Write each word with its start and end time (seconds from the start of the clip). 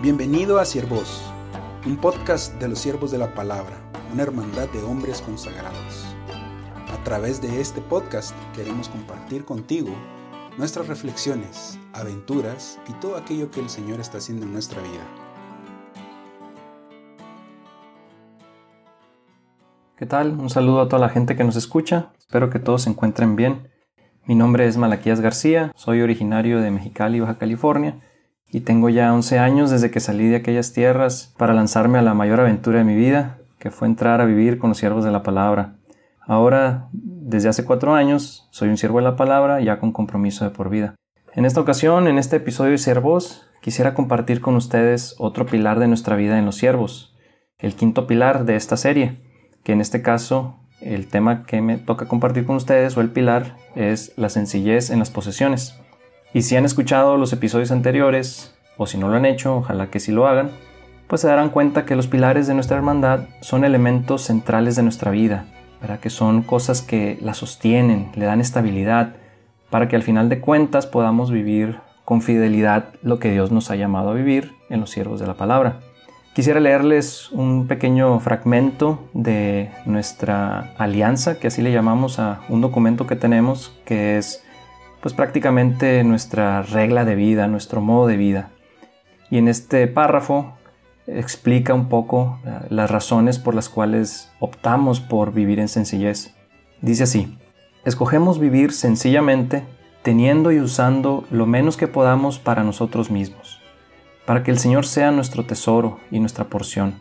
Bienvenido 0.00 0.60
a 0.60 0.64
Siervos, 0.64 1.24
un 1.84 1.96
podcast 1.96 2.54
de 2.60 2.68
los 2.68 2.78
siervos 2.78 3.10
de 3.10 3.18
la 3.18 3.34
palabra, 3.34 3.76
una 4.12 4.22
hermandad 4.22 4.68
de 4.68 4.80
hombres 4.84 5.20
consagrados. 5.20 6.06
A 6.88 7.02
través 7.02 7.42
de 7.42 7.60
este 7.60 7.80
podcast 7.80 8.32
queremos 8.54 8.88
compartir 8.88 9.44
contigo 9.44 9.90
nuestras 10.56 10.86
reflexiones, 10.86 11.80
aventuras 11.92 12.78
y 12.88 12.92
todo 13.00 13.16
aquello 13.16 13.50
que 13.50 13.58
el 13.58 13.68
Señor 13.68 13.98
está 13.98 14.18
haciendo 14.18 14.46
en 14.46 14.52
nuestra 14.52 14.80
vida. 14.82 15.02
¿Qué 19.96 20.06
tal? 20.06 20.38
Un 20.38 20.48
saludo 20.48 20.82
a 20.82 20.88
toda 20.88 21.00
la 21.00 21.08
gente 21.08 21.34
que 21.34 21.42
nos 21.42 21.56
escucha. 21.56 22.12
Espero 22.20 22.50
que 22.50 22.60
todos 22.60 22.82
se 22.82 22.90
encuentren 22.90 23.34
bien. 23.34 23.68
Mi 24.26 24.36
nombre 24.36 24.68
es 24.68 24.76
Malaquías 24.76 25.20
García, 25.20 25.72
soy 25.74 26.02
originario 26.02 26.60
de 26.60 26.70
Mexicali, 26.70 27.18
Baja 27.18 27.36
California 27.36 28.00
y 28.50 28.60
tengo 28.60 28.88
ya 28.88 29.12
11 29.12 29.38
años 29.38 29.70
desde 29.70 29.90
que 29.90 30.00
salí 30.00 30.28
de 30.28 30.36
aquellas 30.36 30.72
tierras 30.72 31.34
para 31.36 31.54
lanzarme 31.54 31.98
a 31.98 32.02
la 32.02 32.14
mayor 32.14 32.40
aventura 32.40 32.78
de 32.78 32.84
mi 32.84 32.94
vida, 32.94 33.38
que 33.58 33.70
fue 33.70 33.88
entrar 33.88 34.20
a 34.20 34.24
vivir 34.24 34.58
con 34.58 34.70
los 34.70 34.78
siervos 34.78 35.04
de 35.04 35.10
la 35.10 35.22
palabra. 35.22 35.74
Ahora, 36.20 36.88
desde 36.92 37.48
hace 37.48 37.64
cuatro 37.64 37.94
años, 37.94 38.48
soy 38.50 38.68
un 38.68 38.76
siervo 38.76 38.98
de 38.98 39.04
la 39.04 39.16
palabra 39.16 39.60
ya 39.60 39.78
con 39.78 39.92
compromiso 39.92 40.44
de 40.44 40.50
por 40.50 40.70
vida. 40.70 40.94
En 41.34 41.44
esta 41.44 41.60
ocasión, 41.60 42.08
en 42.08 42.18
este 42.18 42.36
episodio 42.36 42.72
de 42.72 42.78
Siervos, 42.78 43.48
quisiera 43.60 43.94
compartir 43.94 44.40
con 44.40 44.56
ustedes 44.56 45.14
otro 45.18 45.46
pilar 45.46 45.78
de 45.78 45.88
nuestra 45.88 46.16
vida 46.16 46.38
en 46.38 46.44
los 46.44 46.56
siervos, 46.56 47.14
el 47.58 47.74
quinto 47.74 48.06
pilar 48.06 48.44
de 48.44 48.56
esta 48.56 48.76
serie, 48.76 49.20
que 49.62 49.72
en 49.72 49.80
este 49.80 50.02
caso 50.02 50.56
el 50.80 51.08
tema 51.08 51.44
que 51.44 51.60
me 51.60 51.76
toca 51.76 52.06
compartir 52.06 52.46
con 52.46 52.56
ustedes 52.56 52.96
o 52.96 53.00
el 53.00 53.10
pilar 53.10 53.56
es 53.74 54.12
la 54.16 54.28
sencillez 54.28 54.90
en 54.90 54.98
las 54.98 55.10
posesiones. 55.10 55.78
Y 56.34 56.42
si 56.42 56.56
han 56.56 56.64
escuchado 56.64 57.16
los 57.16 57.32
episodios 57.32 57.70
anteriores, 57.70 58.54
o 58.76 58.86
si 58.86 58.98
no 58.98 59.08
lo 59.08 59.16
han 59.16 59.24
hecho, 59.24 59.56
ojalá 59.56 59.88
que 59.90 60.00
sí 60.00 60.12
lo 60.12 60.26
hagan, 60.26 60.50
pues 61.06 61.22
se 61.22 61.28
darán 61.28 61.48
cuenta 61.48 61.86
que 61.86 61.96
los 61.96 62.06
pilares 62.06 62.46
de 62.46 62.54
nuestra 62.54 62.76
hermandad 62.76 63.20
son 63.40 63.64
elementos 63.64 64.22
centrales 64.22 64.76
de 64.76 64.82
nuestra 64.82 65.10
vida, 65.10 65.46
¿verdad? 65.80 66.00
que 66.00 66.10
son 66.10 66.42
cosas 66.42 66.82
que 66.82 67.18
la 67.22 67.34
sostienen, 67.34 68.10
le 68.14 68.26
dan 68.26 68.40
estabilidad, 68.40 69.14
para 69.70 69.88
que 69.88 69.96
al 69.96 70.02
final 70.02 70.28
de 70.28 70.40
cuentas 70.40 70.86
podamos 70.86 71.30
vivir 71.30 71.80
con 72.04 72.22
fidelidad 72.22 72.90
lo 73.02 73.18
que 73.18 73.30
Dios 73.30 73.50
nos 73.52 73.70
ha 73.70 73.76
llamado 73.76 74.10
a 74.10 74.14
vivir 74.14 74.52
en 74.70 74.80
los 74.80 74.90
siervos 74.90 75.20
de 75.20 75.26
la 75.26 75.34
palabra. 75.34 75.80
Quisiera 76.34 76.60
leerles 76.60 77.32
un 77.32 77.66
pequeño 77.66 78.20
fragmento 78.20 79.08
de 79.12 79.70
nuestra 79.86 80.72
alianza, 80.78 81.38
que 81.38 81.48
así 81.48 81.62
le 81.62 81.72
llamamos 81.72 82.18
a 82.18 82.40
un 82.48 82.60
documento 82.60 83.06
que 83.06 83.16
tenemos, 83.16 83.76
que 83.84 84.18
es 84.18 84.44
pues 85.00 85.14
prácticamente 85.14 86.02
nuestra 86.04 86.62
regla 86.62 87.04
de 87.04 87.14
vida, 87.14 87.46
nuestro 87.46 87.80
modo 87.80 88.06
de 88.06 88.16
vida. 88.16 88.50
Y 89.30 89.38
en 89.38 89.48
este 89.48 89.86
párrafo 89.86 90.54
explica 91.06 91.74
un 91.74 91.88
poco 91.88 92.40
eh, 92.44 92.66
las 92.70 92.90
razones 92.90 93.38
por 93.38 93.54
las 93.54 93.68
cuales 93.68 94.30
optamos 94.40 95.00
por 95.00 95.32
vivir 95.32 95.60
en 95.60 95.68
sencillez. 95.68 96.34
Dice 96.80 97.04
así, 97.04 97.38
escogemos 97.84 98.38
vivir 98.38 98.72
sencillamente 98.72 99.64
teniendo 100.02 100.52
y 100.52 100.60
usando 100.60 101.24
lo 101.30 101.46
menos 101.46 101.76
que 101.76 101.88
podamos 101.88 102.38
para 102.38 102.62
nosotros 102.62 103.10
mismos, 103.10 103.60
para 104.26 104.42
que 104.42 104.50
el 104.50 104.58
Señor 104.58 104.86
sea 104.86 105.10
nuestro 105.10 105.44
tesoro 105.44 105.98
y 106.10 106.20
nuestra 106.20 106.44
porción, 106.44 106.94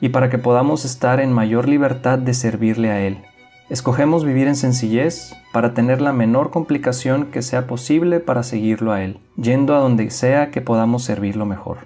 y 0.00 0.10
para 0.10 0.28
que 0.30 0.38
podamos 0.38 0.84
estar 0.84 1.20
en 1.20 1.32
mayor 1.32 1.68
libertad 1.68 2.18
de 2.18 2.34
servirle 2.34 2.90
a 2.90 3.00
Él 3.00 3.24
Escogemos 3.70 4.24
vivir 4.24 4.48
en 4.48 4.56
sencillez 4.56 5.36
para 5.52 5.74
tener 5.74 6.00
la 6.00 6.14
menor 6.14 6.50
complicación 6.50 7.26
que 7.26 7.42
sea 7.42 7.66
posible 7.66 8.18
para 8.18 8.42
seguirlo 8.42 8.92
a 8.92 9.02
Él, 9.02 9.18
yendo 9.36 9.76
a 9.76 9.80
donde 9.80 10.10
sea 10.10 10.50
que 10.50 10.62
podamos 10.62 11.04
servirlo 11.04 11.44
mejor. 11.44 11.80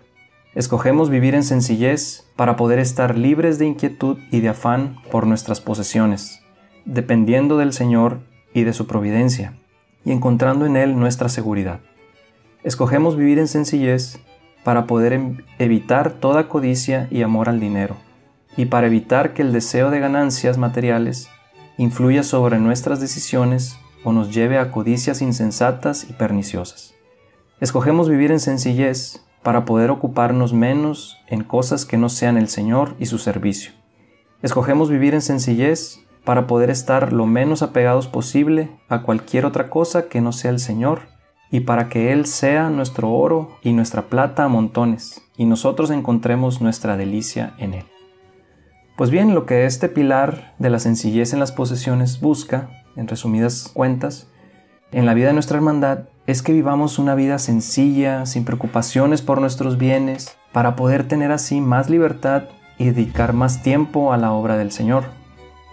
Escogemos 0.55 1.11
vivir 1.11 1.35
en 1.35 1.43
sencillez 1.43 2.25
para 2.37 2.55
poder 2.55 2.79
estar 2.79 3.19
libres 3.19 3.59
de 3.59 3.67
inquietud 3.67 4.19
y 4.31 4.41
de 4.41 4.51
afán 4.51 4.99
por 5.11 5.27
nuestras 5.27 5.61
posesiones, 5.61 6.41
dependiendo 6.85 7.59
del 7.59 7.73
Señor 7.73 8.21
y 8.55 8.63
de 8.63 8.75
su 8.75 8.87
providencia, 8.87 9.59
y 10.05 10.13
encontrando 10.13 10.67
en 10.67 10.77
Él 10.77 10.97
nuestra 10.97 11.29
seguridad. 11.29 11.81
Escogemos 12.63 13.17
vivir 13.17 13.41
en 13.41 13.49
sencillez 13.49 14.21
para 14.63 14.87
poder 14.87 15.15
em-, 15.15 15.39
evitar 15.59 16.13
toda 16.13 16.49
codicia 16.49 17.09
y 17.11 17.23
amor 17.23 17.49
al 17.49 17.59
dinero, 17.59 17.97
y 18.57 18.67
para 18.67 18.87
evitar 18.87 19.33
que 19.33 19.43
el 19.43 19.53
deseo 19.53 19.91
de 19.91 19.99
ganancias 19.99 20.59
materiales 20.59 21.29
influya 21.79 22.23
sobre 22.23 22.59
nuestras 22.59 23.01
decisiones 23.01 23.79
o 24.05 24.13
nos 24.13 24.35
lleve 24.35 24.59
a 24.59 24.71
codicias 24.71 25.23
insensatas 25.23 26.07
y 26.09 26.13
perniciosas. 26.13 26.95
Escogemos 27.61 28.09
vivir 28.09 28.33
en 28.33 28.41
sencillez 28.41 29.25
para 29.43 29.65
poder 29.65 29.91
ocuparnos 29.91 30.53
menos 30.53 31.19
en 31.29 31.45
cosas 31.45 31.85
que 31.85 31.97
no 31.97 32.09
sean 32.09 32.37
el 32.37 32.49
Señor 32.49 32.95
y 32.99 33.07
su 33.07 33.19
servicio. 33.19 33.73
Escogemos 34.43 34.91
vivir 34.91 35.15
en 35.15 35.23
sencillez 35.23 36.01
para 36.25 36.47
poder 36.47 36.71
estar 36.71 37.13
lo 37.13 37.27
menos 37.27 37.63
apegados 37.63 38.09
posible 38.09 38.71
a 38.89 39.03
cualquier 39.03 39.47
otra 39.47 39.71
cosa 39.71 40.09
que 40.09 40.21
no 40.21 40.33
sea 40.33 40.51
el 40.51 40.59
Señor 40.59 41.03
y 41.51 41.61
para 41.61 41.89
que 41.89 42.13
Él 42.13 42.27
sea 42.27 42.71
nuestro 42.71 43.11
oro 43.11 43.59
y 43.63 43.73
nuestra 43.73 44.03
plata 44.03 44.45
a 44.45 44.49
montones 44.49 45.23
y 45.37 45.45
nosotros 45.45 45.91
encontremos 45.91 46.61
nuestra 46.61 46.97
delicia 46.97 47.55
en 47.59 47.75
Él. 47.75 47.92
Pues 48.97 49.11
bien, 49.11 49.35
lo 49.35 49.47
que 49.47 49.65
este 49.65 49.89
pilar 49.89 50.55
de 50.59 50.69
la 50.69 50.79
sencillez 50.79 51.33
en 51.33 51.41
las 51.41 51.51
posesiones 51.51 52.21
busca, 52.21 52.85
en 52.95 53.09
resumidas 53.09 53.71
cuentas, 53.73 54.29
en 54.91 55.07
la 55.07 55.15
vida 55.15 55.29
de 55.29 55.33
nuestra 55.33 55.57
hermandad, 55.57 56.01
es 56.27 56.43
que 56.43 56.53
vivamos 56.53 56.99
una 56.99 57.15
vida 57.15 57.39
sencilla, 57.39 58.27
sin 58.27 58.45
preocupaciones 58.45 59.23
por 59.23 59.41
nuestros 59.41 59.79
bienes, 59.79 60.37
para 60.53 60.77
poder 60.77 61.09
tener 61.09 61.33
así 61.33 61.63
más 61.63 61.89
libertad 61.89 62.45
y 62.77 62.85
dedicar 62.85 63.33
más 63.33 63.63
tiempo 63.63 64.13
a 64.13 64.19
la 64.19 64.33
obra 64.33 64.59
del 64.59 64.71
Señor. 64.71 65.05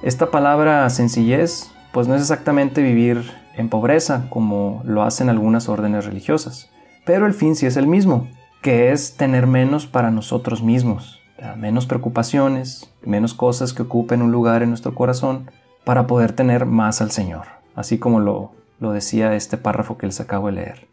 Esta 0.01 0.31
palabra 0.31 0.89
sencillez, 0.89 1.71
pues 1.91 2.07
no 2.07 2.15
es 2.15 2.21
exactamente 2.21 2.81
vivir 2.81 3.31
en 3.57 3.67
pobreza, 3.67 4.27
como 4.29 4.81
lo 4.85 5.03
hacen 5.03 5.29
algunas 5.29 5.67
órdenes 5.67 6.05
religiosas, 6.05 6.69
pero 7.05 7.27
el 7.27 7.33
fin 7.33 7.57
sí 7.57 7.65
es 7.65 7.75
el 7.75 7.85
mismo, 7.87 8.29
que 8.61 8.93
es 8.93 9.17
tener 9.17 9.45
menos 9.45 9.87
para 9.87 10.09
nosotros 10.09 10.63
mismos, 10.63 11.19
menos 11.57 11.85
preocupaciones, 11.85 12.89
menos 13.03 13.33
cosas 13.33 13.73
que 13.73 13.83
ocupen 13.83 14.21
un 14.21 14.31
lugar 14.31 14.63
en 14.63 14.69
nuestro 14.69 14.93
corazón 14.95 15.49
para 15.83 16.07
poder 16.07 16.33
tener 16.33 16.65
más 16.65 17.01
al 17.01 17.11
Señor, 17.11 17.47
así 17.75 17.97
como 17.97 18.19
lo, 18.19 18.51
lo 18.79 18.91
decía 18.91 19.35
este 19.35 19.57
párrafo 19.57 19.97
que 19.97 20.07
les 20.07 20.19
acabo 20.19 20.47
de 20.47 20.53
leer. 20.53 20.87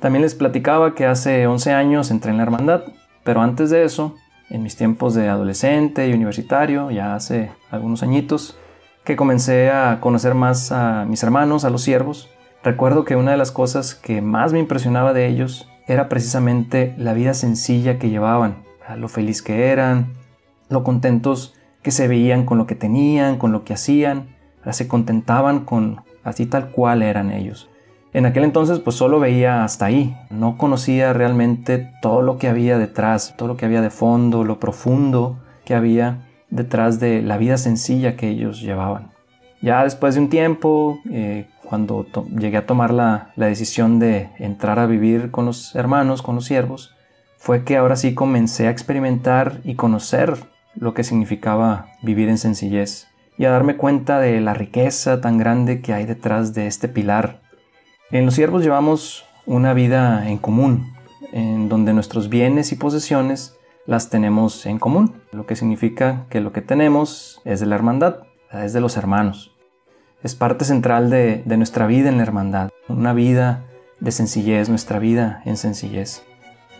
También 0.00 0.22
les 0.22 0.34
platicaba 0.34 0.94
que 0.94 1.06
hace 1.06 1.46
11 1.46 1.72
años 1.72 2.10
entré 2.10 2.30
en 2.30 2.36
la 2.36 2.42
hermandad, 2.42 2.82
pero 3.24 3.40
antes 3.40 3.70
de 3.70 3.84
eso, 3.84 4.14
en 4.50 4.62
mis 4.62 4.76
tiempos 4.76 5.14
de 5.14 5.28
adolescente 5.28 6.08
y 6.08 6.12
universitario, 6.12 6.90
ya 6.90 7.14
hace 7.14 7.50
algunos 7.70 8.02
añitos, 8.02 8.58
que 9.04 9.16
comencé 9.16 9.70
a 9.70 10.00
conocer 10.00 10.34
más 10.34 10.72
a 10.72 11.04
mis 11.06 11.22
hermanos, 11.22 11.64
a 11.64 11.70
los 11.70 11.82
siervos, 11.82 12.28
recuerdo 12.62 13.04
que 13.04 13.16
una 13.16 13.30
de 13.30 13.36
las 13.36 13.52
cosas 13.52 13.94
que 13.94 14.20
más 14.20 14.52
me 14.52 14.58
impresionaba 14.58 15.12
de 15.12 15.26
ellos 15.26 15.68
era 15.86 16.08
precisamente 16.08 16.94
la 16.98 17.14
vida 17.14 17.32
sencilla 17.32 17.98
que 17.98 18.10
llevaban, 18.10 18.65
lo 18.94 19.08
feliz 19.08 19.42
que 19.42 19.70
eran, 19.70 20.12
lo 20.68 20.84
contentos 20.84 21.54
que 21.82 21.90
se 21.90 22.06
veían 22.06 22.44
con 22.44 22.58
lo 22.58 22.66
que 22.66 22.76
tenían, 22.76 23.38
con 23.38 23.50
lo 23.50 23.64
que 23.64 23.72
hacían, 23.72 24.36
se 24.72 24.88
contentaban 24.88 25.64
con 25.64 26.02
así 26.24 26.46
tal 26.46 26.70
cual 26.70 27.02
eran 27.02 27.30
ellos. 27.30 27.68
En 28.12 28.26
aquel 28.26 28.44
entonces 28.44 28.78
pues 28.78 28.96
solo 28.96 29.20
veía 29.20 29.62
hasta 29.62 29.86
ahí, 29.86 30.16
no 30.30 30.56
conocía 30.56 31.12
realmente 31.12 31.92
todo 32.00 32.22
lo 32.22 32.38
que 32.38 32.48
había 32.48 32.78
detrás, 32.78 33.34
todo 33.36 33.48
lo 33.48 33.56
que 33.56 33.66
había 33.66 33.82
de 33.82 33.90
fondo, 33.90 34.44
lo 34.44 34.58
profundo 34.58 35.38
que 35.64 35.74
había 35.74 36.26
detrás 36.48 36.98
de 36.98 37.22
la 37.22 37.36
vida 37.36 37.58
sencilla 37.58 38.16
que 38.16 38.28
ellos 38.28 38.62
llevaban. 38.62 39.10
Ya 39.60 39.84
después 39.84 40.14
de 40.14 40.22
un 40.22 40.30
tiempo, 40.30 40.98
eh, 41.10 41.46
cuando 41.62 42.06
llegué 42.38 42.56
a 42.56 42.66
tomar 42.66 42.92
la, 42.92 43.32
la 43.36 43.46
decisión 43.46 43.98
de 43.98 44.30
entrar 44.38 44.78
a 44.78 44.86
vivir 44.86 45.30
con 45.30 45.44
los 45.44 45.74
hermanos, 45.74 46.22
con 46.22 46.36
los 46.36 46.46
siervos, 46.46 46.95
fue 47.46 47.62
que 47.62 47.76
ahora 47.76 47.94
sí 47.94 48.12
comencé 48.12 48.66
a 48.66 48.72
experimentar 48.72 49.60
y 49.62 49.76
conocer 49.76 50.36
lo 50.74 50.94
que 50.94 51.04
significaba 51.04 51.86
vivir 52.02 52.28
en 52.28 52.38
sencillez 52.38 53.06
y 53.38 53.44
a 53.44 53.52
darme 53.52 53.76
cuenta 53.76 54.18
de 54.18 54.40
la 54.40 54.52
riqueza 54.52 55.20
tan 55.20 55.38
grande 55.38 55.80
que 55.80 55.92
hay 55.92 56.06
detrás 56.06 56.54
de 56.54 56.66
este 56.66 56.88
pilar. 56.88 57.42
En 58.10 58.24
los 58.24 58.34
siervos 58.34 58.64
llevamos 58.64 59.26
una 59.46 59.74
vida 59.74 60.28
en 60.28 60.38
común, 60.38 60.92
en 61.30 61.68
donde 61.68 61.92
nuestros 61.92 62.28
bienes 62.28 62.72
y 62.72 62.74
posesiones 62.74 63.56
las 63.86 64.10
tenemos 64.10 64.66
en 64.66 64.80
común, 64.80 65.14
lo 65.30 65.46
que 65.46 65.54
significa 65.54 66.26
que 66.28 66.40
lo 66.40 66.50
que 66.52 66.62
tenemos 66.62 67.40
es 67.44 67.60
de 67.60 67.66
la 67.66 67.76
hermandad, 67.76 68.24
es 68.54 68.72
de 68.72 68.80
los 68.80 68.96
hermanos. 68.96 69.54
Es 70.24 70.34
parte 70.34 70.64
central 70.64 71.10
de, 71.10 71.44
de 71.46 71.56
nuestra 71.56 71.86
vida 71.86 72.08
en 72.08 72.16
la 72.16 72.24
hermandad, 72.24 72.70
una 72.88 73.12
vida 73.12 73.62
de 74.00 74.10
sencillez, 74.10 74.68
nuestra 74.68 74.98
vida 74.98 75.42
en 75.44 75.56
sencillez. 75.56 76.24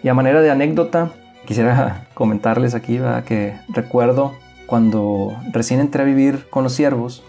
Y 0.03 0.09
a 0.09 0.15
manera 0.15 0.41
de 0.41 0.51
anécdota, 0.51 1.11
quisiera 1.45 2.07
comentarles 2.15 2.75
aquí 2.75 3.01
que 3.27 3.57
recuerdo 3.69 4.35
cuando 4.67 5.37
recién 5.53 5.81
entré 5.81 6.03
a 6.03 6.07
vivir 6.07 6.49
con 6.51 6.65
los 6.65 6.73
siervos, 6.73 7.23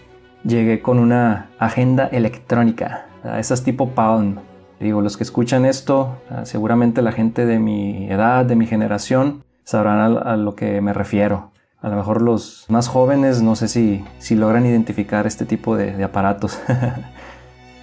llegué 0.44 0.80
con 0.80 0.98
una 0.98 1.50
agenda 1.58 2.06
electrónica, 2.06 3.06
esas 3.38 3.62
tipo 3.62 3.90
Palm, 3.90 4.38
Digo, 4.80 5.00
los 5.00 5.16
que 5.16 5.24
escuchan 5.24 5.64
esto, 5.64 6.18
seguramente 6.44 7.02
la 7.02 7.10
gente 7.10 7.46
de 7.46 7.58
mi 7.58 8.08
edad, 8.10 8.44
de 8.44 8.54
mi 8.54 8.66
generación, 8.66 9.42
sabrán 9.64 10.18
a, 10.18 10.36
lo 10.36 10.54
que 10.54 10.80
me 10.80 10.92
refiero. 10.92 11.50
A 11.80 11.88
lo 11.88 11.96
mejor 11.96 12.22
los 12.22 12.64
más 12.68 12.88
jóvenes 12.88 13.42
no 13.42 13.56
sé 13.56 13.68
si, 13.68 14.04
si 14.18 14.36
logran 14.36 14.66
identificar 14.66 15.26
este 15.26 15.46
tipo 15.46 15.76
de, 15.76 16.02
aparatos. 16.02 16.60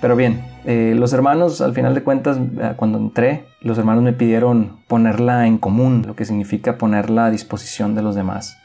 Pero 0.05 0.15
bien, 0.15 0.45
eh, 0.65 0.93
los 0.95 1.13
hermanos, 1.13 1.61
al 1.61 1.73
final 1.73 1.95
de 1.95 2.03
cuentas, 2.03 2.37
eh, 2.37 2.73
cuando 2.75 2.99
entré, 2.99 3.47
los 3.61 3.79
hermanos 3.79 4.03
me 4.03 4.13
pidieron 4.13 4.77
ponerla 4.87 5.47
en 5.47 5.57
común, 5.57 6.03
lo 6.05 6.15
que 6.15 6.25
significa 6.25 6.77
ponerla 6.77 7.25
a 7.25 7.31
disposición 7.31 7.95
de 7.95 8.03
los 8.03 8.13
demás. 8.13 8.55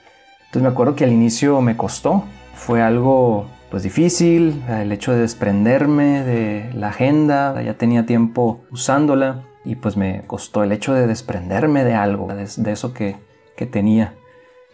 Entonces 0.41 0.61
me 0.61 0.69
acuerdo 0.69 0.97
que 0.97 1.05
al 1.05 1.13
inicio 1.13 1.63
me 1.63 1.79
costó, 1.79 2.25
fue 2.53 2.83
algo 2.83 3.47
pues 3.71 3.83
difícil, 3.83 4.63
el 4.69 4.93
hecho 4.93 5.13
de 5.13 5.21
desprenderme 5.21 6.25
de 6.25 6.71
la 6.75 6.89
agenda, 6.89 7.63
ya 7.63 7.73
tenía 7.73 8.05
tiempo 8.05 8.61
usándola 8.71 9.45
y 9.65 9.77
pues 9.77 9.97
me 9.97 10.25
costó 10.27 10.63
el 10.63 10.73
hecho 10.73 10.93
de 10.93 11.07
desprenderme 11.07 11.85
de 11.85 11.95
algo, 11.95 12.29
de, 12.29 12.71
eso 12.71 12.93
que, 12.93 13.17
que 13.57 13.65
tenía. 13.65 14.13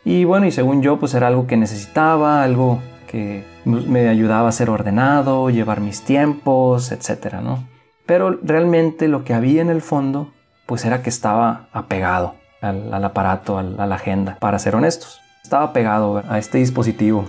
Y 0.05 0.25
bueno, 0.25 0.47
y 0.47 0.51
según 0.51 0.83
yo, 0.83 0.99
pues 0.99 1.15
era 1.15 1.29
algo 1.29 1.47
que 1.47 1.57
necesitaba, 1.57 2.43
algo 2.43 2.81
que 3.17 3.45
me 3.65 4.09
ayudaba 4.11 4.51
a 4.51 4.53
ser 4.53 4.69
ordenado, 4.69 5.49
llevar 5.49 5.81
mis 5.81 6.03
tiempos, 6.03 6.93
etcétera, 6.93 7.41
¿no? 7.41 7.67
Pero 8.05 8.39
realmente 8.43 9.09
lo 9.09 9.25
que 9.25 9.33
había 9.33 9.63
en 9.63 9.71
el 9.71 9.81
fondo, 9.81 10.35
pues 10.67 10.85
era 10.85 11.03
que 11.03 11.09
estaba 11.09 11.69
apegado 11.73 12.35
al, 12.61 12.93
aparato, 13.03 13.57
a 13.57 13.63
la 13.63 13.95
agenda, 13.95 14.37
para 14.39 14.59
ser 14.59 14.77
honestos. 14.77 15.19
Estaba 15.43 15.73
pegado 15.73 16.23
a 16.29 16.39
este 16.39 16.59
dispositivo. 16.59 17.25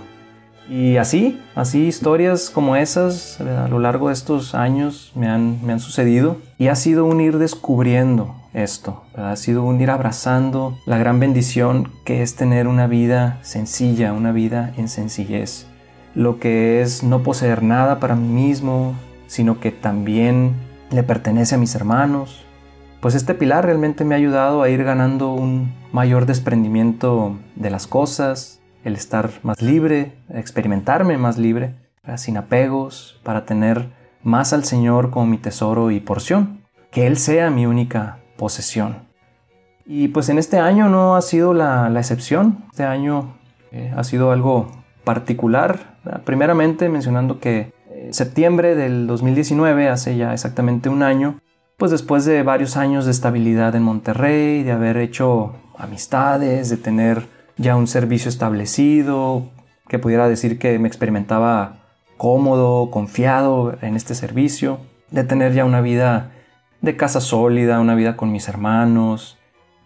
Y 0.68 0.98
así, 0.98 1.40
así 1.54 1.86
historias 1.86 2.50
como 2.50 2.76
esas 2.76 3.40
a 3.40 3.68
lo 3.68 3.78
largo 3.78 4.08
de 4.08 4.12
estos 4.12 4.54
años 4.54 5.12
me 5.14 5.26
han, 5.26 5.64
me 5.64 5.72
han 5.72 5.80
sucedido 5.80 6.36
y 6.58 6.68
ha 6.68 6.74
sido 6.74 7.06
un 7.06 7.22
ir 7.22 7.38
descubriendo 7.38 8.34
esto, 8.52 9.04
ha 9.14 9.34
sido 9.36 9.62
un 9.62 9.80
ir 9.80 9.90
abrazando 9.90 10.76
la 10.84 10.98
gran 10.98 11.20
bendición 11.20 11.90
que 12.04 12.22
es 12.22 12.36
tener 12.36 12.68
una 12.68 12.86
vida 12.86 13.38
sencilla, 13.40 14.12
una 14.12 14.32
vida 14.32 14.74
en 14.76 14.88
sencillez. 14.88 15.67
Lo 16.18 16.40
que 16.40 16.82
es 16.82 17.04
no 17.04 17.22
poseer 17.22 17.62
nada 17.62 18.00
para 18.00 18.16
mí 18.16 18.26
mismo, 18.26 18.96
sino 19.28 19.60
que 19.60 19.70
también 19.70 20.52
le 20.90 21.04
pertenece 21.04 21.54
a 21.54 21.58
mis 21.58 21.76
hermanos. 21.76 22.44
Pues 23.00 23.14
este 23.14 23.34
pilar 23.34 23.64
realmente 23.64 24.04
me 24.04 24.16
ha 24.16 24.18
ayudado 24.18 24.62
a 24.62 24.68
ir 24.68 24.82
ganando 24.82 25.32
un 25.32 25.72
mayor 25.92 26.26
desprendimiento 26.26 27.38
de 27.54 27.70
las 27.70 27.86
cosas, 27.86 28.60
el 28.82 28.94
estar 28.94 29.30
más 29.44 29.62
libre, 29.62 30.10
experimentarme 30.28 31.18
más 31.18 31.38
libre, 31.38 31.76
sin 32.16 32.36
apegos, 32.36 33.20
para 33.22 33.44
tener 33.44 33.88
más 34.24 34.52
al 34.52 34.64
Señor 34.64 35.10
como 35.10 35.26
mi 35.26 35.38
tesoro 35.38 35.92
y 35.92 36.00
porción, 36.00 36.64
que 36.90 37.06
Él 37.06 37.16
sea 37.16 37.48
mi 37.50 37.64
única 37.64 38.18
posesión. 38.36 39.06
Y 39.86 40.08
pues 40.08 40.28
en 40.30 40.38
este 40.38 40.58
año 40.58 40.88
no 40.88 41.14
ha 41.14 41.22
sido 41.22 41.54
la, 41.54 41.88
excepción, 41.96 42.64
este 42.72 42.82
año 42.82 43.36
eh, 43.70 43.94
ha 43.96 44.02
sido 44.02 44.32
algo 44.32 44.78
particular, 45.08 45.96
primeramente 46.24 46.90
mencionando 46.90 47.40
que 47.40 47.72
en 47.90 48.10
eh, 48.10 48.12
septiembre 48.12 48.74
del 48.74 49.06
2019, 49.06 49.88
hace 49.88 50.18
ya 50.18 50.34
exactamente 50.34 50.90
un 50.90 51.02
año, 51.02 51.40
pues 51.78 51.90
después 51.90 52.26
de 52.26 52.42
varios 52.42 52.76
años 52.76 53.06
de 53.06 53.12
estabilidad 53.12 53.74
en 53.74 53.84
Monterrey, 53.84 54.62
de 54.64 54.72
haber 54.72 54.98
hecho 54.98 55.54
amistades, 55.78 56.68
de 56.68 56.76
tener 56.76 57.26
ya 57.56 57.74
un 57.74 57.86
servicio 57.86 58.28
establecido, 58.28 59.48
que 59.88 59.98
pudiera 59.98 60.28
decir 60.28 60.58
que 60.58 60.78
me 60.78 60.88
experimentaba 60.88 61.76
cómodo, 62.18 62.90
confiado 62.90 63.78
en 63.80 63.96
este 63.96 64.14
servicio, 64.14 64.78
de 65.10 65.24
tener 65.24 65.54
ya 65.54 65.64
una 65.64 65.80
vida 65.80 66.32
de 66.82 66.96
casa 66.96 67.22
sólida, 67.22 67.80
una 67.80 67.94
vida 67.94 68.14
con 68.14 68.30
mis 68.30 68.46
hermanos. 68.46 69.38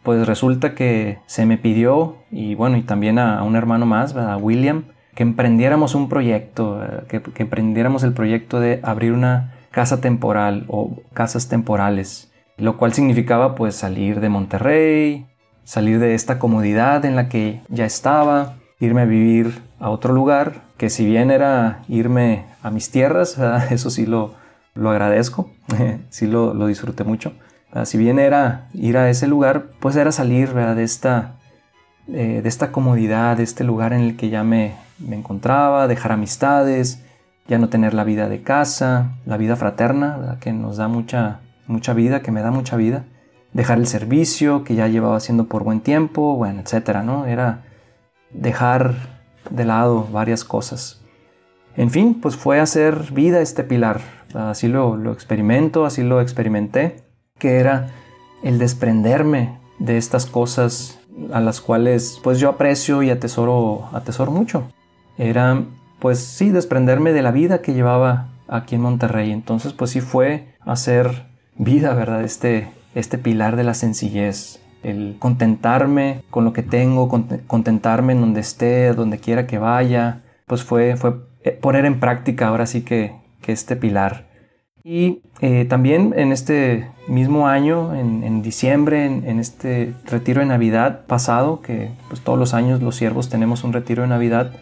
Pues 0.02 0.26
resulta 0.26 0.74
que 0.74 1.20
se 1.26 1.46
me 1.46 1.58
pidió, 1.58 2.16
y 2.32 2.56
bueno, 2.56 2.76
y 2.76 2.82
también 2.82 3.20
a, 3.20 3.44
un 3.44 3.54
hermano 3.54 3.86
más, 3.86 4.16
a 4.16 4.36
William, 4.36 4.86
que 5.14 5.22
emprendiéramos 5.22 5.94
un 5.94 6.08
proyecto, 6.08 6.82
eh, 6.82 7.20
que, 7.34 7.42
emprendiéramos 7.42 8.02
el 8.02 8.12
proyecto 8.12 8.60
de 8.60 8.80
abrir 8.82 9.12
una 9.12 9.54
casa 9.70 10.00
temporal 10.00 10.64
o 10.68 11.02
casas 11.12 11.48
temporales, 11.48 12.32
lo 12.56 12.76
cual 12.76 12.92
significaba 12.92 13.54
pues 13.54 13.74
salir 13.74 14.20
de 14.20 14.28
Monterrey, 14.28 15.26
salir 15.64 15.98
de 15.98 16.14
esta 16.14 16.38
comodidad 16.38 17.04
en 17.04 17.16
la 17.16 17.28
que 17.28 17.60
ya 17.68 17.84
estaba, 17.84 18.56
irme 18.80 19.02
a 19.02 19.06
vivir 19.06 19.62
a 19.78 19.90
otro 19.90 20.12
lugar, 20.12 20.62
que 20.76 20.90
si 20.90 21.06
bien 21.06 21.30
era 21.30 21.82
irme 21.88 22.46
a 22.62 22.70
mis 22.70 22.90
tierras, 22.90 23.38
eso 23.70 23.90
sí 23.90 24.06
lo, 24.06 24.34
lo 24.74 24.90
agradezco, 24.90 25.50
sí 26.10 26.26
lo, 26.26 26.54
lo, 26.54 26.66
disfruté 26.66 27.04
mucho. 27.04 27.32
Si 27.84 27.96
bien 27.96 28.18
era 28.18 28.68
ir 28.74 28.98
a 28.98 29.08
ese 29.08 29.26
lugar, 29.26 29.68
pues 29.80 29.96
era 29.96 30.12
salir 30.12 30.52
de, 30.52 30.82
esta, 30.82 31.36
eh, 32.06 32.40
de 32.42 32.48
esta 32.48 32.70
comodidad, 32.70 33.38
de 33.38 33.44
este 33.44 33.64
lugar 33.64 33.94
en 33.94 34.00
el 34.02 34.16
que 34.16 34.28
ya 34.28 34.44
me, 34.44 34.74
me 35.06 35.16
encontraba, 35.16 35.88
dejar 35.88 36.12
amistades, 36.12 37.02
ya 37.48 37.58
no 37.58 37.68
tener 37.68 37.94
la 37.94 38.04
vida 38.04 38.28
de 38.28 38.42
casa, 38.42 39.12
la 39.26 39.36
vida 39.36 39.56
fraterna, 39.56 40.38
que 40.40 40.52
nos 40.52 40.76
da 40.76 40.88
mucha, 40.88 41.40
mucha 41.66 41.92
vida, 41.92 42.22
que 42.22 42.30
me 42.30 42.42
da 42.42 42.50
mucha 42.50 42.76
vida 42.76 43.04
dejar 43.52 43.78
el 43.78 43.86
servicio 43.86 44.64
que 44.64 44.74
ya 44.74 44.88
llevaba 44.88 45.16
haciendo 45.16 45.44
por 45.44 45.64
buen 45.64 45.80
tiempo, 45.80 46.36
bueno, 46.36 46.60
etcétera, 46.60 47.02
¿no? 47.02 47.26
Era 47.26 47.64
dejar 48.30 48.94
de 49.50 49.64
lado 49.64 50.08
varias 50.10 50.44
cosas. 50.44 51.02
En 51.76 51.90
fin, 51.90 52.18
pues 52.20 52.36
fue 52.36 52.60
hacer 52.60 53.12
vida 53.12 53.40
este 53.40 53.64
pilar. 53.64 54.00
Así 54.34 54.68
lo, 54.68 54.96
lo 54.96 55.12
experimento, 55.12 55.84
así 55.84 56.02
lo 56.02 56.20
experimenté, 56.20 57.02
que 57.38 57.58
era 57.58 57.90
el 58.42 58.58
desprenderme 58.58 59.58
de 59.78 59.98
estas 59.98 60.26
cosas 60.26 60.98
a 61.32 61.40
las 61.40 61.60
cuales 61.60 62.18
pues 62.22 62.38
yo 62.38 62.48
aprecio 62.48 63.02
y 63.02 63.10
atesoro, 63.10 63.88
atesoro 63.92 64.32
mucho. 64.32 64.64
Era 65.18 65.64
pues 65.98 66.18
sí, 66.18 66.50
desprenderme 66.50 67.12
de 67.12 67.22
la 67.22 67.30
vida 67.30 67.62
que 67.62 67.74
llevaba 67.74 68.28
aquí 68.48 68.74
en 68.74 68.80
Monterrey. 68.80 69.30
Entonces 69.30 69.72
pues 69.72 69.92
sí 69.92 70.00
fue 70.00 70.48
hacer 70.60 71.26
vida, 71.56 71.94
¿verdad? 71.94 72.22
Este, 72.24 72.68
este 72.94 73.18
pilar 73.18 73.56
de 73.56 73.64
la 73.64 73.74
sencillez, 73.74 74.60
el 74.82 75.16
contentarme 75.18 76.22
con 76.30 76.44
lo 76.44 76.52
que 76.52 76.62
tengo, 76.62 77.08
contentarme 77.46 78.14
en 78.14 78.20
donde 78.20 78.40
esté, 78.40 78.92
donde 78.94 79.18
quiera 79.18 79.46
que 79.46 79.58
vaya, 79.58 80.22
pues 80.46 80.64
fue, 80.64 80.96
fue 80.96 81.14
eh, 81.44 81.52
poner 81.52 81.84
en 81.84 82.00
práctica 82.00 82.48
ahora 82.48 82.66
sí 82.66 82.82
que, 82.82 83.14
este 83.46 83.76
pilar. 83.76 84.26
Y 84.84 85.22
eh, 85.40 85.64
también 85.64 86.14
en 86.16 86.32
este 86.32 86.88
mismo 87.06 87.48
año, 87.48 87.94
en, 87.94 88.42
diciembre, 88.42 89.06
en, 89.06 89.38
este 89.38 89.94
retiro 90.06 90.40
de 90.40 90.46
Navidad 90.46 91.06
pasado, 91.06 91.60
que 91.60 91.90
pues 92.08 92.20
todos 92.20 92.38
los 92.38 92.54
años 92.54 92.82
los 92.82 92.96
siervos 92.96 93.28
tenemos 93.28 93.64
un 93.64 93.72
retiro 93.72 94.02
de 94.02 94.08
Navidad, 94.08 94.52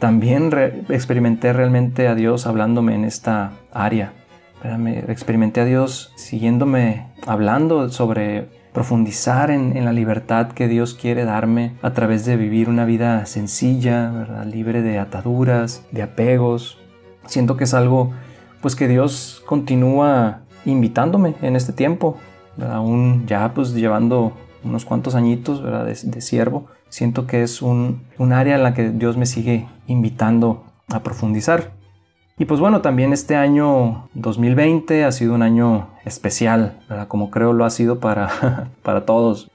también 0.00 0.50
experimenté 0.88 1.52
realmente 1.52 2.08
a 2.08 2.16
Dios 2.16 2.46
hablándome 2.46 2.94
en 2.94 3.04
esta 3.04 3.52
área. 3.72 4.12
Experimenté 5.08 5.60
a 5.60 5.64
Dios 5.64 6.12
siguiéndome 6.16 7.06
hablando 7.26 7.88
sobre 7.90 8.48
profundizar 8.72 9.50
en, 9.50 9.84
la 9.84 9.92
libertad 9.92 10.52
que 10.52 10.68
Dios 10.68 10.94
quiere 10.94 11.24
darme 11.24 11.74
a 11.82 11.92
través 11.92 12.24
de 12.24 12.36
vivir 12.36 12.68
una 12.68 12.84
vida 12.84 13.26
sencilla, 13.26 14.44
libre 14.46 14.82
de 14.82 14.98
ataduras, 14.98 15.84
de 15.92 16.02
apegos. 16.02 16.78
Siento 17.26 17.56
que 17.56 17.64
es 17.64 17.74
algo 17.74 18.12
pues 18.62 18.76
que 18.76 18.88
Dios 18.88 19.42
continúa 19.46 20.40
invitándome 20.64 21.34
en 21.42 21.56
este 21.56 21.72
tiempo, 21.72 22.16
aún 22.70 23.26
ya 23.26 23.52
pues 23.54 23.74
llevando 23.74 24.32
unos 24.64 24.84
cuantos 24.84 25.14
añitos 25.14 25.62
De, 25.62 26.20
siervo, 26.20 26.66
siento 26.88 27.26
que 27.26 27.42
es 27.42 27.62
un, 27.62 28.02
un 28.18 28.32
área 28.32 28.56
en 28.56 28.62
la 28.62 28.74
que 28.74 28.90
Dios 28.90 29.16
me 29.16 29.26
sigue 29.26 29.66
invitando 29.86 30.64
a 30.88 31.02
profundizar. 31.02 31.72
Y 32.38 32.46
pues 32.46 32.58
bueno, 32.58 32.80
también 32.80 33.12
este 33.12 33.36
año 33.36 34.08
2020 34.14 35.04
ha 35.04 35.12
sido 35.12 35.34
un 35.34 35.42
año 35.42 35.88
especial, 36.06 36.80
como 37.08 37.30
creo 37.30 37.52
lo 37.52 37.66
ha 37.66 37.70
sido 37.70 38.00
para, 38.00 38.70
para 38.82 39.04
todos. 39.04 39.50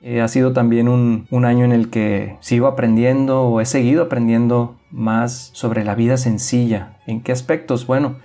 Eh, 0.00 0.20
ha 0.20 0.28
sido 0.28 0.52
también 0.52 0.86
un, 0.86 1.44
año 1.44 1.64
en 1.64 1.72
el 1.72 1.90
que 1.90 2.36
sigo 2.38 2.68
aprendiendo 2.68 3.42
o 3.42 3.60
he 3.60 3.66
seguido 3.66 4.04
aprendiendo 4.04 4.76
más 4.92 5.50
sobre 5.52 5.84
la 5.84 5.96
vida 5.96 6.16
sencilla. 6.16 6.96
¿En 7.06 7.22
qué 7.22 7.32
aspectos? 7.32 7.88
Bueno, 7.88 8.18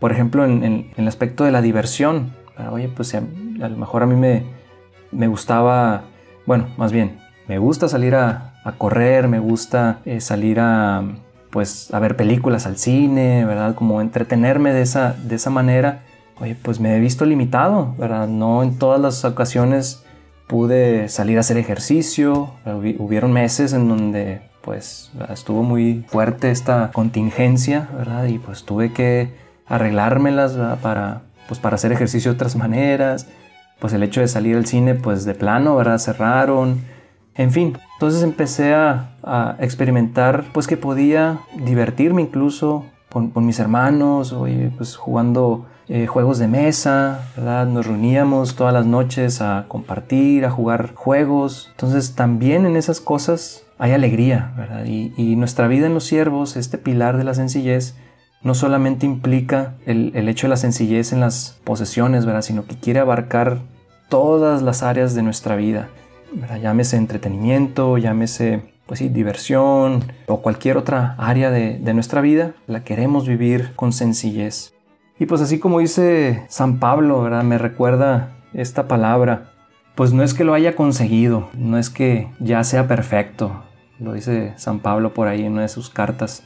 por 0.00 0.12
ejemplo, 0.12 0.44
en, 0.44 0.90
el 0.94 1.08
aspecto 1.08 1.44
de 1.44 1.52
la 1.52 1.62
diversión. 1.62 2.34
Oye, 2.70 2.88
pues 2.88 3.14
a, 3.14 3.22
lo 3.22 3.76
mejor 3.78 4.02
a 4.02 4.06
mí 4.06 4.16
me, 4.16 4.44
me, 5.12 5.28
gustaba, 5.28 6.04
bueno, 6.46 6.68
más 6.76 6.92
bien, 6.92 7.18
me 7.48 7.58
gusta 7.58 7.88
salir 7.88 8.14
a, 8.14 8.52
correr, 8.78 9.28
me 9.28 9.38
gusta 9.38 10.00
eh, 10.04 10.20
salir 10.20 10.58
a, 10.58 11.04
pues 11.50 11.94
a 11.94 12.00
ver 12.00 12.16
películas 12.16 12.66
al 12.66 12.78
cine, 12.78 13.44
¿verdad? 13.44 13.74
Como 13.74 14.00
entretenerme 14.00 14.72
de 14.72 14.82
esa, 14.82 15.12
de 15.12 15.36
esa 15.36 15.50
manera. 15.50 16.02
Oye, 16.40 16.56
pues 16.60 16.80
me 16.80 16.96
he 16.96 17.00
visto 17.00 17.24
limitado, 17.24 17.94
¿verdad? 17.96 18.26
No 18.26 18.62
en 18.62 18.78
todas 18.78 19.00
las 19.00 19.24
ocasiones 19.24 20.04
pude 20.46 21.08
salir 21.08 21.38
a 21.38 21.40
hacer 21.40 21.56
ejercicio. 21.56 22.50
Hubieron 22.98 23.32
meses 23.32 23.72
en 23.72 23.88
donde 23.88 24.42
pues 24.62 25.12
estuvo 25.30 25.62
muy 25.62 26.04
fuerte 26.08 26.50
esta 26.50 26.90
contingencia, 26.92 27.88
¿verdad? 27.96 28.26
Y 28.26 28.38
pues 28.38 28.64
tuve 28.64 28.92
que 28.92 29.32
arreglármelas 29.66 30.58
para, 30.82 31.22
pues 31.48 31.60
para 31.60 31.76
hacer 31.76 31.92
ejercicio 31.92 32.32
de 32.32 32.34
otras 32.34 32.56
maneras, 32.56 33.28
pues 33.78 33.92
el 33.92 34.02
hecho 34.02 34.20
de 34.20 34.28
salir 34.28 34.56
al 34.56 34.66
cine 34.66 34.94
pues 34.94 35.24
de 35.24 35.34
plano, 35.34 35.76
¿verdad? 35.76 35.98
Cerraron, 35.98 36.82
en 37.34 37.50
fin, 37.50 37.78
entonces 37.94 38.22
empecé 38.22 38.74
a, 38.74 39.12
experimentar 39.58 40.44
pues 40.52 40.68
que 40.68 40.76
podía 40.76 41.40
divertirme 41.56 42.22
incluso 42.22 42.86
con, 43.10 43.32
mis 43.44 43.58
hermanos, 43.58 44.34
pues 44.76 44.96
jugando 44.96 45.66
eh, 45.88 46.06
juegos 46.06 46.38
de 46.38 46.48
mesa, 46.48 47.28
¿verdad? 47.36 47.66
Nos 47.66 47.86
reuníamos 47.86 48.56
todas 48.56 48.72
las 48.72 48.86
noches 48.86 49.40
a 49.40 49.66
compartir, 49.68 50.44
a 50.44 50.50
jugar 50.50 50.94
juegos. 50.94 51.68
Entonces 51.72 52.14
también 52.14 52.66
en 52.66 52.76
esas 52.76 53.00
cosas 53.00 53.64
hay 53.78 53.92
alegría, 53.92 54.52
¿verdad? 54.56 54.84
Y, 54.84 55.36
nuestra 55.36 55.68
vida 55.68 55.86
en 55.86 55.94
los 55.94 56.04
siervos, 56.04 56.56
este 56.56 56.78
pilar 56.78 57.16
de 57.16 57.24
la 57.24 57.34
sencillez, 57.34 57.96
no 58.46 58.54
solamente 58.54 59.06
implica 59.06 59.74
el, 59.86 60.28
hecho 60.28 60.46
de 60.46 60.50
la 60.50 60.56
sencillez 60.56 61.12
en 61.12 61.18
las 61.18 61.60
posesiones, 61.64 62.24
¿verdad? 62.24 62.42
Sino 62.42 62.64
que 62.64 62.76
quiere 62.76 63.00
abarcar 63.00 63.58
todas 64.08 64.62
las 64.62 64.84
áreas 64.84 65.16
de 65.16 65.24
nuestra 65.24 65.56
vida. 65.56 65.88
¿verdad? 66.32 66.60
Llámese 66.60 66.96
entretenimiento, 66.96 67.98
llámese 67.98 68.62
pues 68.86 69.00
sí, 69.00 69.08
diversión 69.08 70.04
o 70.28 70.42
cualquier 70.42 70.76
otra 70.76 71.16
área 71.18 71.50
de, 71.50 71.78
de 71.80 71.92
nuestra 71.92 72.20
vida, 72.20 72.52
la 72.68 72.84
queremos 72.84 73.26
vivir 73.26 73.72
con 73.74 73.92
sencillez. 73.92 74.74
Y 75.18 75.26
pues 75.26 75.40
así 75.40 75.58
como 75.58 75.80
dice 75.80 76.44
San 76.48 76.78
Pablo, 76.78 77.20
¿verdad? 77.22 77.42
Me 77.42 77.58
recuerda 77.58 78.36
esta 78.54 78.86
palabra. 78.86 79.50
Pues 79.96 80.12
no 80.12 80.22
es 80.22 80.34
que 80.34 80.44
lo 80.44 80.54
haya 80.54 80.76
conseguido, 80.76 81.48
no 81.54 81.78
es 81.78 81.90
que 81.90 82.28
ya 82.38 82.62
sea 82.62 82.86
perfecto, 82.86 83.64
lo 83.98 84.12
dice 84.12 84.52
San 84.56 84.78
Pablo 84.78 85.14
por 85.14 85.26
ahí 85.26 85.44
en 85.44 85.54
una 85.54 85.62
de 85.62 85.68
sus 85.68 85.90
cartas. 85.90 86.44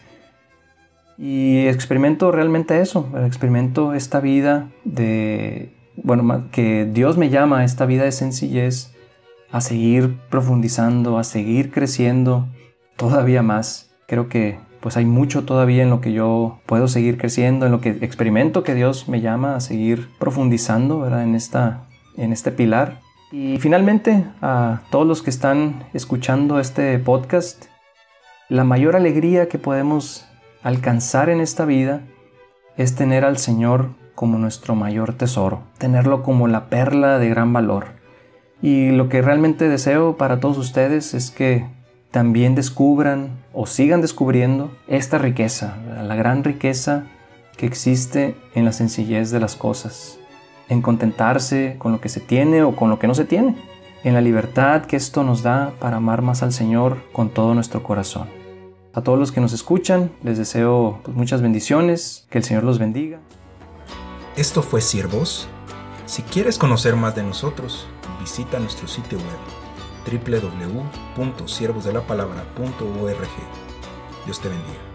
Y 1.23 1.67
experimento 1.67 2.33
realmente 2.33 2.81
eso, 2.81 3.11
experimento 3.27 3.93
esta 3.93 4.21
vida 4.21 4.71
de, 4.85 5.71
bueno, 6.03 6.49
que 6.51 6.89
Dios 6.91 7.19
me 7.19 7.29
llama 7.29 7.59
a 7.59 7.65
esta 7.65 7.85
vida 7.85 8.05
de 8.05 8.13
sencillez, 8.13 8.95
a 9.53 9.61
seguir 9.61 10.17
profundizando, 10.31 11.19
a 11.19 11.25
seguir 11.25 11.73
creciendo 11.73 12.49
todavía 12.97 13.43
más. 13.43 13.91
Creo 14.07 14.31
que 14.31 14.59
pues 14.81 14.97
hay 14.97 15.05
mucho 15.05 15.45
todavía 15.45 15.83
en 15.83 15.91
lo 15.91 16.01
que 16.01 16.15
yo 16.15 16.61
puedo 16.65 16.89
seguir 16.89 17.19
creciendo, 17.19 17.67
en 17.67 17.73
lo 17.73 17.83
que 17.83 17.91
experimento 17.91 18.63
que 18.63 18.75
Dios 18.75 19.07
me 19.07 19.21
llama 19.21 19.57
a 19.57 19.61
seguir 19.61 20.09
profundizando, 20.19 21.01
¿verdad? 21.01 21.23
En, 21.23 21.35
esta, 21.35 21.83
en 22.17 22.33
este 22.33 22.51
pilar. 22.51 23.03
Y 23.31 23.59
finalmente, 23.59 24.25
a 24.41 24.81
todos 24.91 25.07
los 25.07 25.23
que 25.23 25.29
están 25.29 25.85
escuchando 25.93 26.61
este 26.61 26.99
podcast, 26.99 27.67
la 28.49 28.65
mayor 28.65 28.97
alegría 28.97 29.51
que 29.51 29.59
podemos 29.59 30.30
alcanzar 30.63 31.31
en 31.31 31.41
esta 31.41 31.65
vida 31.65 32.03
es 32.77 32.95
tener 32.95 33.25
al 33.25 33.39
Señor 33.39 33.91
como 34.15 34.39
nuestro 34.39 34.75
mayor 34.75 35.15
tesoro, 35.15 35.63
tenerlo 35.79 36.23
como 36.23 36.49
la 36.49 36.69
perla 36.69 37.19
de 37.19 37.29
gran 37.29 37.53
valor. 37.53 38.01
Y 38.63 38.91
lo 38.91 39.09
que 39.09 39.23
realmente 39.23 39.69
deseo 39.69 40.17
para 40.17 40.41
todos 40.41 40.59
ustedes 40.59 41.15
es 41.15 41.31
que 41.31 41.67
también 42.11 42.55
descubran 42.55 43.43
o 43.53 43.67
sigan 43.67 44.03
descubriendo 44.03 44.71
esta 44.89 45.19
riqueza, 45.19 45.77
la 46.03 46.15
gran 46.17 46.45
riqueza 46.45 47.05
que 47.57 47.67
existe 47.67 48.37
en 48.55 48.65
la 48.65 48.73
sencillez 48.73 49.31
de 49.31 49.41
las 49.41 49.57
cosas, 49.57 50.19
en 50.69 50.83
contentarse 50.83 51.77
con 51.79 51.93
lo 51.93 52.01
que 52.01 52.09
se 52.09 52.21
tiene 52.21 52.63
o 52.63 52.77
con 52.77 52.91
lo 52.91 52.99
que 52.99 53.07
no 53.07 53.15
se 53.15 53.25
tiene, 53.25 53.57
en 54.05 54.15
la 54.15 54.21
libertad 54.21 54.83
que 54.83 54.97
esto 54.97 55.23
nos 55.23 55.43
da 55.43 55.73
para 55.79 55.97
amar 55.97 56.21
más 56.23 56.43
al 56.43 56.53
Señor 56.53 56.99
con 57.13 57.31
todo 57.31 57.55
nuestro 57.55 57.83
corazón. 57.83 58.40
A 58.93 59.03
todos 59.03 59.19
los 59.19 59.31
que 59.31 59.41
nos 59.41 59.53
escuchan, 59.53 60.11
les 60.25 60.37
deseo 60.37 60.99
pues, 61.05 61.17
muchas 61.17 61.43
bendiciones, 61.43 62.27
que 62.29 62.39
el 62.39 62.45
Señor 62.45 62.65
los 62.65 62.81
bendiga. 62.81 63.21
Esto 64.37 64.63
fue 64.63 64.81
Siervos. 64.81 65.47
Si 66.07 66.23
quieres 66.23 66.59
conocer 66.59 66.97
más 66.97 67.15
de 67.15 67.23
nosotros, 67.23 67.87
visita 68.19 68.59
nuestro 68.59 68.89
sitio 68.89 69.19
web 69.19 69.39
www.siervosdelapalabra.org. 71.17 73.29
Dios 74.27 74.41
te 74.41 74.49
bendiga. 74.49 74.90